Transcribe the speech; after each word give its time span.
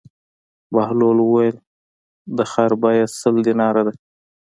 بهلول 0.73 1.17
وویل: 1.21 1.57
د 2.37 2.39
خر 2.51 2.71
بېه 2.81 3.05
سل 3.19 3.35
دیناره 3.47 3.81
ده. 3.87 3.93